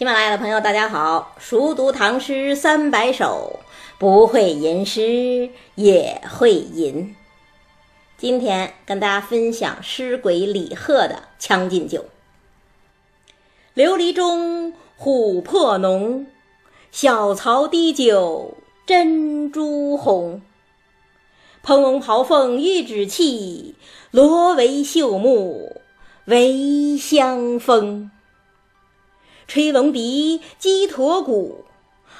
[0.00, 1.36] 喜马拉雅的朋友，大家好！
[1.38, 3.60] 熟读唐诗三百首，
[3.98, 7.14] 不会吟诗也会吟。
[8.16, 12.06] 今天跟大家分享诗鬼李贺的《将进酒》。
[13.78, 16.26] 琉璃钟，琥珀浓，
[16.90, 18.56] 小槽滴酒，
[18.86, 20.40] 珍珠红。
[21.62, 23.74] 蓬龙袍凤玉指气，
[24.12, 25.82] 罗帷绣幕
[26.24, 28.10] 围香风。
[29.50, 31.64] 吹龙笛，击驼鼓，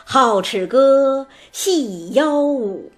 [0.05, 2.91] 皓齿歌，细腰舞。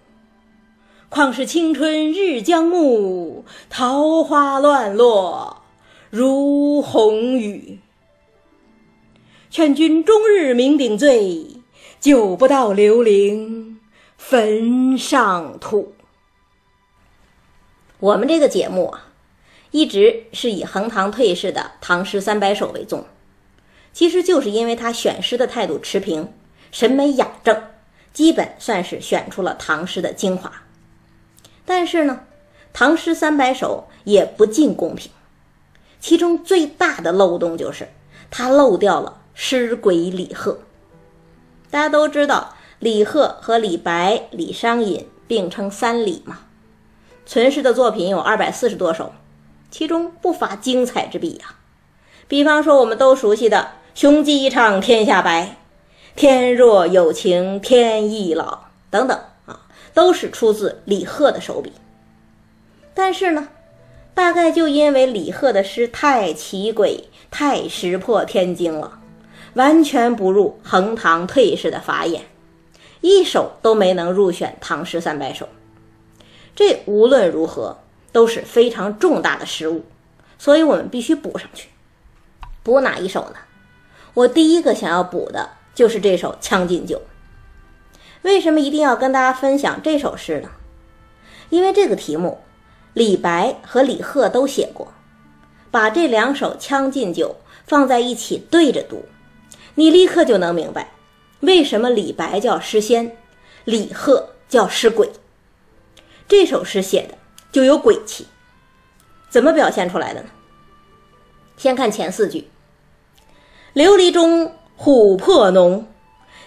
[1.11, 5.63] 况是青春日将暮，桃花乱落
[6.09, 7.79] 如红雨。
[9.51, 11.61] 劝君终日酩酊醉，
[12.01, 13.79] 酒不到刘伶
[14.17, 15.93] 坟上土。
[17.99, 19.09] 我们这个节目啊，
[19.73, 23.05] 一直是以横塘退士的唐诗三百首为重。
[23.93, 26.33] 其实就是因为他选诗的态度持平，
[26.71, 27.63] 审美雅正，
[28.15, 30.51] 基本算是选出了唐诗的精华。
[31.67, 32.21] 但是呢，
[32.73, 35.11] 唐诗三百首也不尽公平，
[36.01, 37.89] 其中最大的漏洞就是
[38.31, 40.61] 他漏掉了诗鬼李贺。
[41.71, 46.47] 大家都知道，李贺和李白、李商隐并称三李嘛，
[47.27, 49.13] 存世的作品有二百四十多首，
[49.71, 51.57] 其中不乏精彩之笔呀。
[52.27, 53.73] 比方说，我们都熟悉的。
[53.95, 55.57] 雄鸡一唱天下白，
[56.17, 61.71] 天若有情天亦老，等等啊，都是出自李贺的手笔。
[62.95, 63.49] 但是呢，
[64.15, 68.99] 大概就因为李贺的诗太奇诡、太石破天惊了，
[69.55, 72.23] 完全不入横塘退士的法眼，
[73.03, 75.47] 一首都没能入选唐诗三百首。
[76.57, 77.79] 这无论如何
[78.11, 79.85] 都是非常重大的失误，
[80.39, 81.69] 所以我们必须补上去。
[82.63, 83.37] 补哪一首呢？
[84.15, 86.99] 我第一个想要补的就是这首《将进酒》。
[88.23, 90.51] 为什么一定要跟大家分享这首诗呢？
[91.51, 92.39] 因为这个题目，
[92.93, 94.93] 李白和李贺都写过。
[95.71, 97.37] 把这两首《将进酒》
[97.67, 99.07] 放在一起对着读，
[99.75, 100.93] 你立刻就能明白，
[101.41, 103.17] 为什么李白叫诗仙，
[103.65, 105.11] 李贺叫诗鬼。
[106.29, 107.17] 这首诗写的
[107.51, 108.27] 就有鬼气，
[109.31, 110.29] 怎么表现出来的呢？
[111.57, 112.49] 先看前四句。
[113.75, 115.87] 琉璃钟，琥珀浓，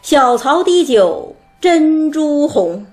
[0.03, 2.85] 小槽滴酒，珍珠红。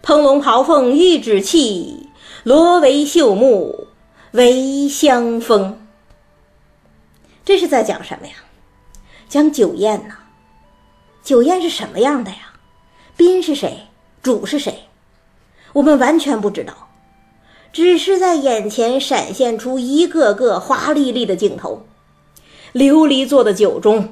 [0.00, 2.08] 蓬龙袍凤玉指气，
[2.44, 3.88] 罗帷绣幕
[4.30, 5.76] 围香风。
[7.44, 8.34] 这是在讲什么呀？
[9.28, 10.18] 讲酒宴呐。
[11.24, 12.52] 酒宴是什么样的呀？
[13.16, 13.88] 宾是谁？
[14.22, 14.84] 主是谁？
[15.72, 16.72] 我们完全不知道，
[17.72, 21.82] 只是在眼前闪现出一个个华丽丽的镜头。
[22.74, 24.04] 琉璃做的酒盅，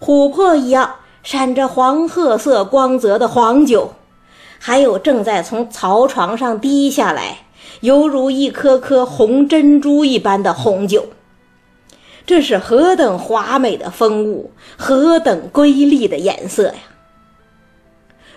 [0.00, 3.92] 琥珀一样闪着黄褐色光泽的黄酒，
[4.58, 7.46] 还有正在从槽床上滴下来，
[7.80, 11.06] 犹如一颗颗红珍珠一般的红酒。
[12.24, 16.74] 这是何等华美的风物，何等瑰丽的颜色呀！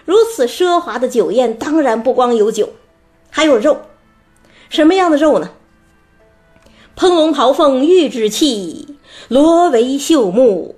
[0.04, 2.70] 如此奢华的酒宴，当然不光有酒，
[3.30, 3.78] 还有肉。
[4.70, 5.50] 什么样的肉呢？
[6.98, 8.91] 烹龙袍凤玉指气。
[9.32, 10.76] 罗帷绣幕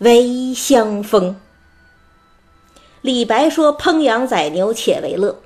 [0.00, 1.34] 围香风。
[3.00, 5.40] 李白说：“烹羊宰牛且为乐”，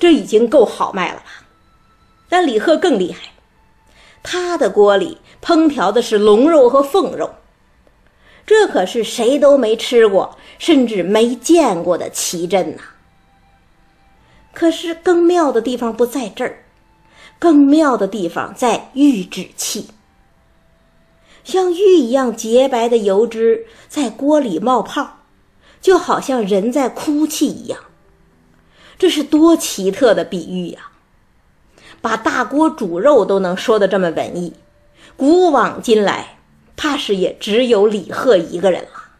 [0.00, 1.46] 这已经够豪迈了吧？
[2.28, 3.30] 但李贺更厉害，
[4.20, 7.36] 他的锅里烹调的是龙肉和凤肉，
[8.44, 12.82] 这可是谁都没吃过，甚至没见过的奇珍呐！
[14.52, 16.64] 可是更妙的地方不在这儿，
[17.38, 19.90] 更妙的地方在玉指气。
[21.44, 25.18] 像玉一样洁白的油脂在锅里冒泡，
[25.80, 27.78] 就好像人在哭泣一样。
[28.98, 30.92] 这是多奇特的比喻呀！
[32.00, 34.54] 把大锅煮肉都能说的这么文艺，
[35.16, 36.38] 古往今来，
[36.76, 39.10] 怕是也只有李贺一个人了。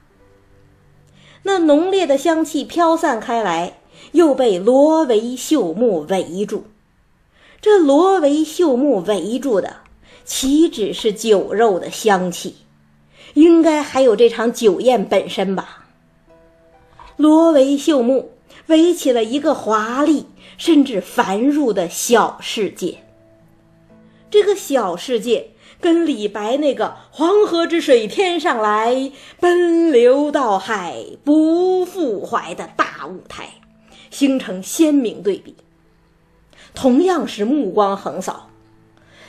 [1.42, 3.80] 那浓烈的香气飘散开来，
[4.12, 6.66] 又被罗帷绣幕围住。
[7.60, 9.81] 这罗帷绣幕围住的。
[10.24, 12.56] 岂止是酒肉的香气，
[13.34, 15.86] 应该还有这场酒宴本身吧？
[17.16, 18.32] 罗帷绣幕
[18.66, 20.26] 围起了一个华丽
[20.56, 22.98] 甚至繁缛的小世界。
[24.30, 33.50] 这个小世界跟李白那个“黄河之水天上来，奔流到海不复回”的大舞台
[34.10, 35.54] 形成鲜明对比。
[36.74, 38.48] 同样是目光横扫。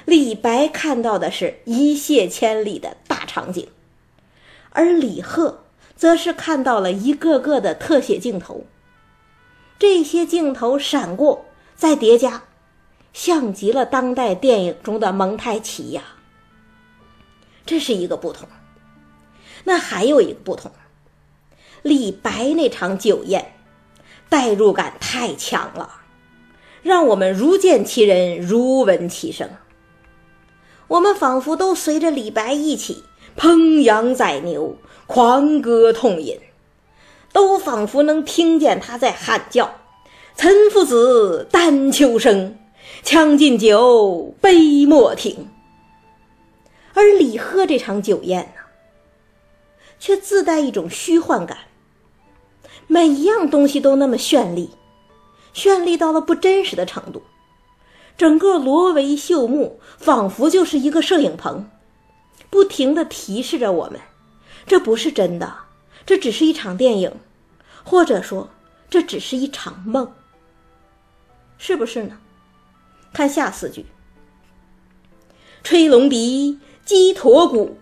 [0.05, 3.67] 李白看到的是一泻千里的大场景，
[4.71, 5.63] 而李贺
[5.95, 8.65] 则是看到了一个个的特写镜头。
[9.79, 11.45] 这些镜头闪过
[11.75, 12.43] 再叠加，
[13.13, 16.03] 像极了当代电影中的蒙太奇呀。
[17.65, 18.47] 这是一个不同。
[19.63, 20.69] 那还有一个不同，
[21.81, 23.53] 李白那场酒宴，
[24.27, 26.01] 代入感太强了，
[26.81, 29.49] 让我们如见其人，如闻其声。
[30.93, 33.03] 我们仿佛都随着李白一起
[33.35, 36.39] 烹羊宰牛，狂歌痛饮，
[37.31, 39.73] 都仿佛能听见他在喊叫
[40.37, 42.59] ：“岑夫子，丹丘生，
[43.01, 45.49] 将进酒，杯莫停。”
[46.93, 48.61] 而李贺这场酒宴呢，
[49.97, 51.57] 却自带一种虚幻感，
[52.85, 54.69] 每一样东西都那么绚丽，
[55.55, 57.23] 绚丽到了不真实的程度。
[58.17, 61.69] 整个罗帷绣幕仿佛就是一个摄影棚，
[62.49, 63.99] 不停地提示着我们：
[64.67, 65.53] 这不是真的，
[66.05, 67.11] 这只是一场电影，
[67.83, 68.49] 或者说
[68.89, 70.11] 这只是一场梦，
[71.57, 72.17] 是不是呢？
[73.11, 73.85] 看下四句：
[75.63, 77.77] 吹龙笛，击驼鼓，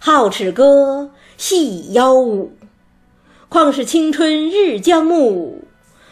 [0.00, 2.52] 皓齿歌，细腰舞。
[3.48, 5.62] 况是青春日将暮，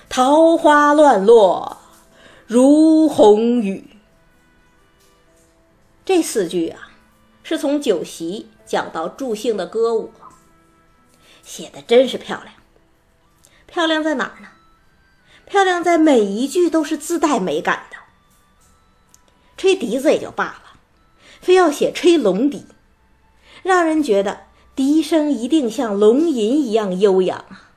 [0.09, 1.80] 桃花乱落。
[2.53, 3.85] 如红雨，
[6.05, 6.91] 这四句啊，
[7.45, 10.11] 是从酒席讲到助兴的歌舞，
[11.45, 12.53] 写的真是漂亮。
[13.69, 14.49] 漂亮在哪儿呢？
[15.47, 17.97] 漂亮在每一句都是自带美感的。
[19.57, 20.81] 吹笛子也就罢了，
[21.41, 22.67] 非要写吹龙笛，
[23.63, 27.71] 让人觉得笛声一定像龙吟一样悠扬啊。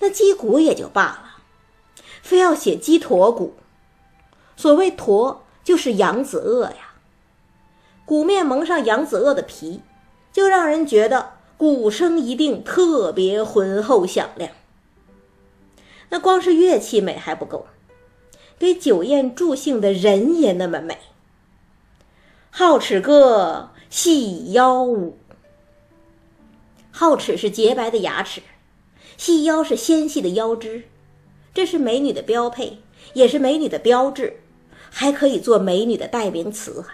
[0.00, 1.33] 那击鼓也就罢了。
[2.24, 3.52] 非要写鸡驼鼓，
[4.56, 6.94] 所谓驼就是扬子鳄呀。
[8.06, 9.82] 鼓面蒙上扬子鳄的皮，
[10.32, 14.50] 就让人觉得鼓声一定特别浑厚响亮。
[16.08, 17.66] 那光是乐器美还不够，
[18.58, 20.96] 给酒宴助兴的人也那么美。
[22.50, 25.18] 皓齿歌，细腰舞。
[26.90, 28.40] 皓齿是洁白的牙齿，
[29.18, 30.84] 细腰是纤细的腰肢。
[31.54, 32.80] 这是美女的标配，
[33.12, 34.40] 也是美女的标志，
[34.90, 36.84] 还可以做美女的代名词。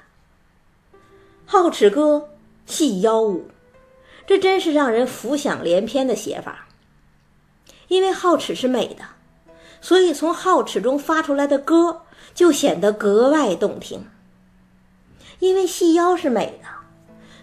[1.49, 2.29] 皓齿歌，
[2.67, 3.47] 细腰舞，
[4.27, 6.69] 这真是让人浮想联翩的写法。
[7.89, 9.03] 因为皓齿是美的，
[9.81, 12.03] 所以从皓齿中发出来的歌
[12.35, 14.05] 就显得格外动听。
[15.39, 16.69] 因为细腰是美的，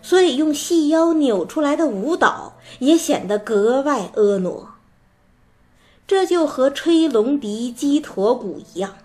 [0.03, 4.76] 所以用细腰扭出来的舞蹈也显得格外婀娜。
[6.07, 8.95] 这就和吹龙笛、击驼鼓一样，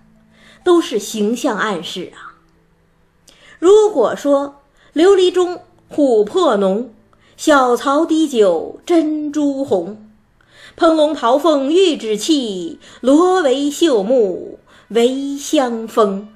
[0.63, 2.39] 都是形象暗示啊。
[3.59, 4.63] 如果说
[4.95, 5.61] 琉璃钟
[5.91, 6.95] 琥珀浓，
[7.37, 10.09] 小槽滴酒珍珠红，
[10.77, 16.29] 蓬龙袍凤玉指气，罗帷绣幕唯香风，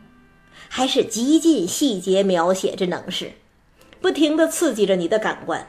[0.69, 3.35] 还是极尽细节描写之能事，
[4.01, 5.69] 不停地刺激着你的感官。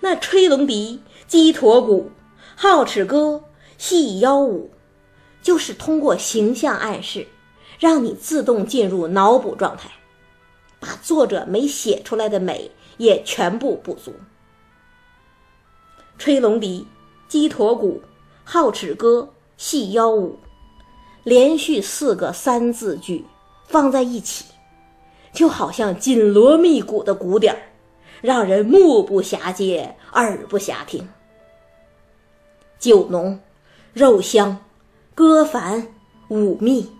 [0.00, 2.10] 那吹龙笛、击驼鼓、
[2.58, 3.44] 皓齿歌。
[3.78, 4.70] 细腰舞，
[5.42, 7.26] 就是通过形象暗示，
[7.78, 9.90] 让你自动进入脑补状态，
[10.80, 14.12] 把作者没写出来的美也全部补足。
[16.18, 16.86] 吹龙笛、
[17.28, 18.00] 击驼鼓、
[18.46, 20.38] 皓齿歌、细腰舞，
[21.24, 23.24] 连续四个三字句
[23.66, 24.46] 放在一起，
[25.32, 27.54] 就好像紧锣密鼓的鼓点，
[28.22, 31.06] 让人目不暇接，耳不暇听。
[32.78, 33.38] 酒浓。
[33.96, 34.58] 肉香，
[35.14, 35.88] 歌繁，
[36.28, 36.92] 舞密，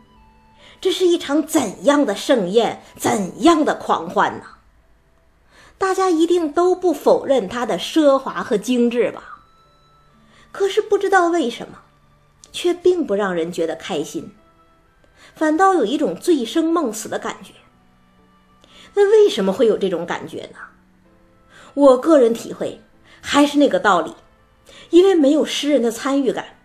[0.81, 4.45] 这是一场怎样的盛宴，怎样的狂欢呢？
[5.77, 9.43] 大家一定都不否认它的奢华和精致吧？
[10.51, 11.81] 可是不知道为什么，
[12.51, 14.33] 却并不让人觉得开心，
[15.35, 17.53] 反倒有一种醉生梦死的感觉。
[18.95, 20.61] 那为什么会有这种感觉呢？
[21.75, 22.81] 我个人体会
[23.21, 24.15] 还是那个道理，
[24.89, 26.56] 因为没有诗人的参与感。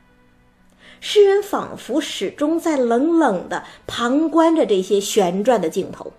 [1.01, 6.13] 诗人仿佛始终在冷冷的旁观着这些旋转的镜头。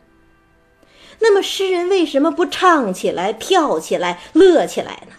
[1.21, 5.15] 那么，诗人为什么不唱起来、跳起来、乐起来呢？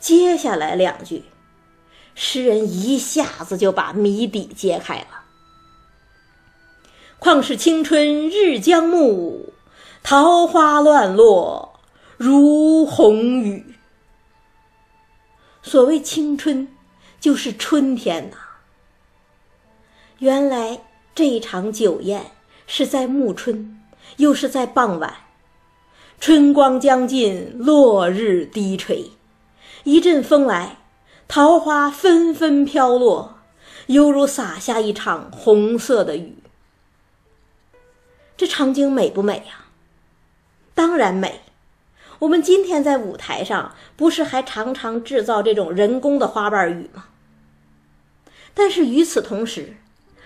[0.00, 1.22] 接下来两句，
[2.16, 5.24] 诗人一下子就把谜底揭开了。
[7.20, 9.52] 况是青春日将暮，
[10.02, 11.80] 桃花乱落
[12.16, 13.76] 如红雨。
[15.62, 16.66] 所谓青春。
[17.20, 18.36] 就是春天呐！
[20.18, 20.80] 原来
[21.14, 22.32] 这一场酒宴
[22.66, 23.80] 是在暮春，
[24.18, 25.14] 又是在傍晚，
[26.20, 29.10] 春光将尽，落日低垂，
[29.84, 30.78] 一阵风来，
[31.26, 33.38] 桃花纷纷飘落，
[33.86, 36.36] 犹如洒下一场红色的雨。
[38.36, 39.66] 这场景美不美呀？
[40.74, 41.40] 当然美。
[42.20, 47.06] 我们今天在舞台上，不是还常常制造这种人工的花瓣雨吗？
[48.54, 49.76] 但是与此同时，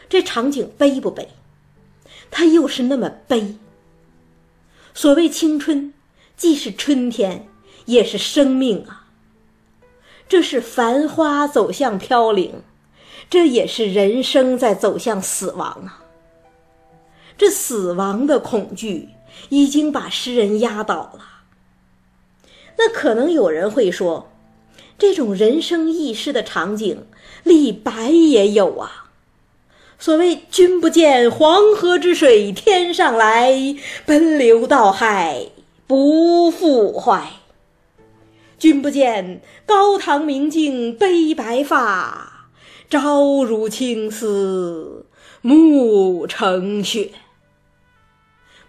[0.08, 1.28] 这场景悲不悲？
[2.30, 3.56] 它又是那么悲。
[4.94, 5.92] 所谓青春，
[6.34, 7.46] 既是春天，
[7.84, 9.08] 也是生命啊。
[10.26, 12.62] 这是繁花走向飘零，
[13.28, 16.02] 这也是人生在走向死亡啊。
[17.36, 19.10] 这死亡的恐惧
[19.50, 21.41] 已经把诗人压倒了。
[22.84, 24.32] 那可能有人会说，
[24.98, 27.06] 这种人生易逝的场景，
[27.44, 29.10] 李白也有啊。
[30.00, 33.54] 所谓“君不见黄河之水天上来，
[34.04, 35.46] 奔流到海
[35.86, 37.16] 不复回。
[38.58, 42.48] 君不见高堂明镜悲白发，
[42.90, 45.06] 朝如青丝
[45.40, 47.12] 暮成雪。”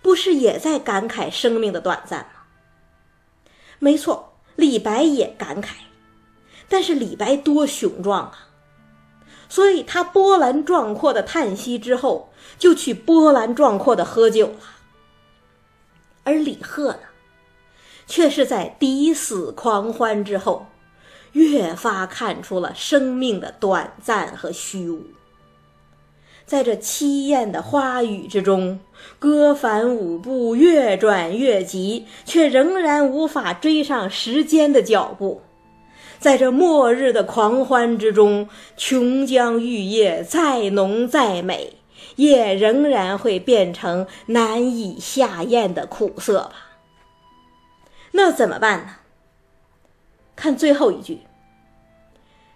[0.04, 2.43] 不是也在感慨生命的短暂吗？
[3.84, 5.72] 没错，李白也感慨，
[6.70, 8.48] 但是李白多雄壮啊！
[9.50, 14.60] 所以他波澜壮阔的叹息之后，就去波澜壮阔的喝酒了。
[16.24, 17.00] 而李贺呢，
[18.08, 20.68] 却是在抵死狂欢之后，
[21.34, 25.08] 越发看出了生命的短暂和虚无。
[26.46, 28.80] 在这凄艳的花雨之中，
[29.18, 35.42] 歌凡舞步，越转越急，却仍然无法追上时间的脚步。
[36.20, 38.48] 在这末日的狂欢之中，
[38.78, 41.78] 琼浆玉液再浓再美，
[42.18, 46.56] 也仍然会变成难以下咽的苦涩吧？
[48.12, 48.96] 那怎么办呢？
[50.36, 51.20] 看最后一句：“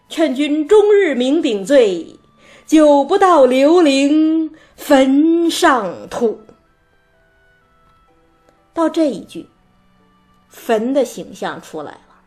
[0.09, 2.17] 劝君终日酩酊醉。”
[2.67, 6.41] 酒不到刘伶坟上土。
[8.73, 9.47] 到这一句，
[10.49, 12.19] 坟的形象出来了，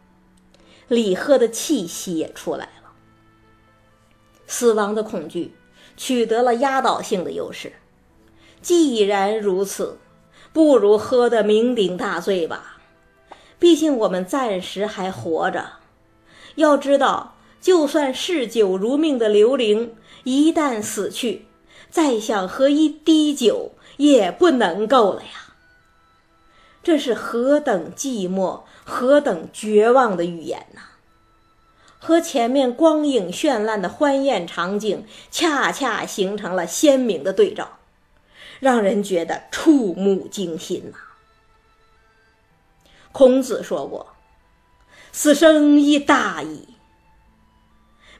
[0.89, 2.91] 李贺的气息也出来了。
[4.47, 5.55] 死亡的恐惧
[5.99, 7.75] 取得了压倒性的优势。
[8.63, 9.99] 既然如此，
[10.55, 12.79] 不如喝得酩酊大醉吧。
[13.59, 15.73] 毕竟我们暂时还活着。
[16.55, 19.95] 要知道，就算嗜酒如命的刘伶。
[20.25, 21.47] 一旦死去，
[21.89, 25.55] 再想喝一滴酒也不能够了呀！
[26.83, 30.83] 这是何等寂寞、何等绝望的语言呐！
[31.99, 37.79] 和前面光影绚烂的欢宴场景恰恰形成了鲜明的对照，
[38.61, 40.99] 让人觉得触目惊心呐。
[43.11, 44.15] 孔子说过
[45.13, 46.69] ：“死生亦大矣。”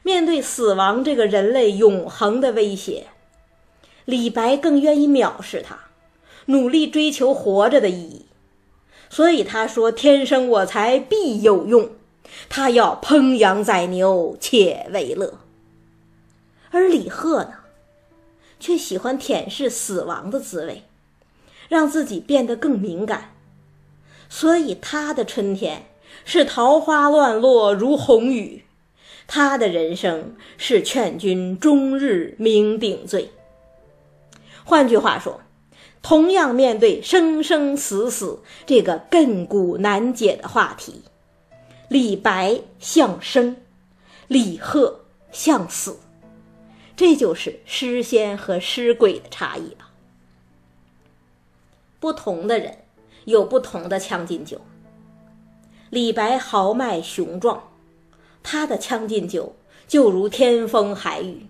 [0.03, 3.07] 面对死亡这个人类永恒的威胁，
[4.05, 5.77] 李白更愿意藐视它，
[6.45, 8.25] 努力追求活着的意义。
[9.09, 11.91] 所以他说：“天生我材必有用。”
[12.47, 15.39] 他要烹羊宰牛且为乐。
[16.71, 17.53] 而李贺呢，
[18.57, 20.83] 却喜欢舔舐死亡的滋味，
[21.67, 23.35] 让自己变得更敏感。
[24.29, 25.87] 所以他的春天
[26.23, 28.63] 是桃花乱落如红雨。
[29.27, 33.31] 他的人生是劝君终日酩酊醉。
[34.63, 35.41] 换句话说，
[36.01, 41.03] 同样面对生生死死这个亘古难解的话题，
[41.89, 43.57] 李白向生，
[44.27, 45.01] 李贺
[45.31, 45.99] 向死，
[46.95, 49.91] 这就是诗仙和诗鬼的差异吧。
[51.99, 52.79] 不同的人
[53.25, 54.57] 有不同的《将进酒》，
[55.89, 57.70] 李白豪迈雄壮。
[58.43, 59.55] 他的《将进酒》
[59.91, 61.47] 就如天风海雨，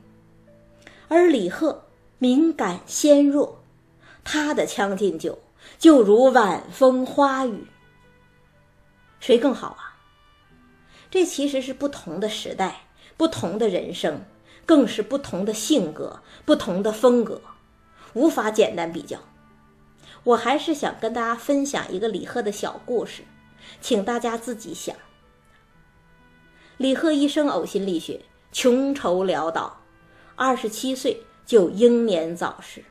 [1.07, 1.85] 而李贺
[2.17, 3.63] 敏感纤弱，
[4.23, 5.33] 他的《将进酒》
[5.79, 7.65] 就如晚风花雨。
[9.19, 9.97] 谁更好啊？
[11.09, 14.21] 这其实是不同的时代、不同的人生，
[14.65, 17.41] 更是不同的性格、不同的风格，
[18.13, 19.19] 无法简单比较。
[20.23, 23.23] 我还是想跟大家分享一个李贺的小故事，
[23.81, 24.95] 请大家自己想。
[26.81, 28.21] 李贺一生呕心沥血，
[28.51, 29.81] 穷愁潦倒，
[30.35, 32.83] 二十七岁就英年早逝。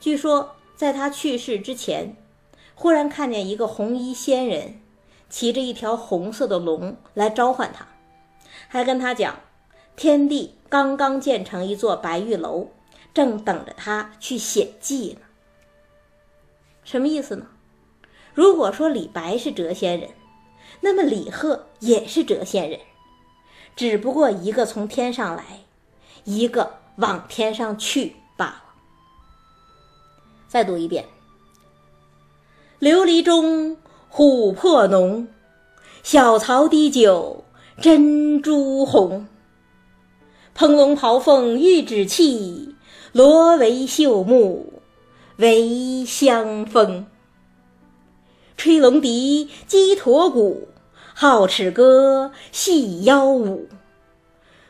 [0.00, 2.16] 据说在他去世之前，
[2.74, 4.80] 忽然看见一个红衣仙人，
[5.30, 7.86] 骑着一条红色的龙来召唤他，
[8.66, 9.38] 还跟他讲，
[9.94, 12.70] 天帝刚刚建成一座白玉楼，
[13.14, 15.20] 正等着他去显祭呢。
[16.82, 17.46] 什么意思呢？
[18.34, 20.10] 如果说李白是谪仙人。
[20.84, 22.78] 那么李贺也是谪仙人，
[23.74, 25.64] 只不过一个从天上来，
[26.24, 28.62] 一个往天上去罢了。
[30.46, 31.06] 再读一遍：
[32.80, 33.78] 琉璃钟，
[34.12, 35.26] 琥珀浓，
[36.02, 37.46] 小槽滴酒，
[37.80, 39.26] 珍珠红。
[40.54, 42.76] 蓬龙袍凤玉指气，
[43.12, 44.82] 罗帷绣幕
[45.38, 47.06] 为香风。
[48.58, 50.68] 吹龙笛，击驼鼓，
[51.16, 53.68] 皓齿歌，细腰舞。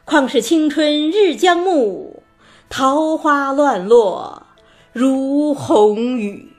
[0.05, 2.23] 况是青春日将暮，
[2.69, 4.47] 桃花乱落
[4.93, 6.53] 如红雨。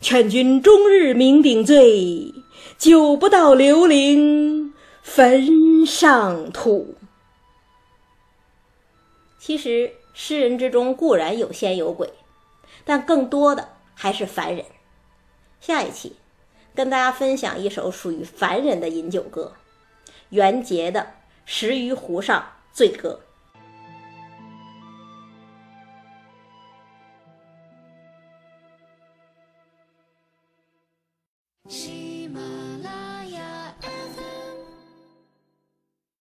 [0.00, 2.34] 劝君终日酩酊醉，
[2.76, 6.94] 酒不到刘伶坟上土。
[9.38, 12.12] 其实，诗人之中固然有仙有鬼，
[12.84, 14.66] 但更多的还是凡人。
[15.60, 16.16] 下一期，
[16.74, 19.52] 跟大家分享一首属于凡人的饮酒歌——
[20.30, 21.00] 袁杰的
[21.44, 23.20] 《石鱼湖上醉歌》。